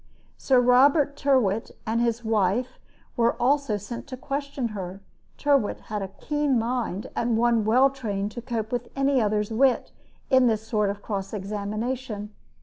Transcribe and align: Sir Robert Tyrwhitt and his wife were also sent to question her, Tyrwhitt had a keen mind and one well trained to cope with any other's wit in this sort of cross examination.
Sir 0.35 0.59
Robert 0.59 1.15
Tyrwhitt 1.15 1.69
and 1.85 2.01
his 2.01 2.23
wife 2.25 2.79
were 3.15 3.39
also 3.39 3.77
sent 3.77 4.07
to 4.07 4.17
question 4.17 4.69
her, 4.69 4.99
Tyrwhitt 5.37 5.79
had 5.91 6.01
a 6.01 6.07
keen 6.07 6.57
mind 6.57 7.05
and 7.15 7.37
one 7.37 7.65
well 7.65 7.91
trained 7.91 8.31
to 8.31 8.41
cope 8.41 8.71
with 8.71 8.87
any 8.95 9.21
other's 9.21 9.51
wit 9.51 9.91
in 10.31 10.47
this 10.47 10.65
sort 10.65 10.89
of 10.89 11.03
cross 11.03 11.33
examination. 11.33 12.33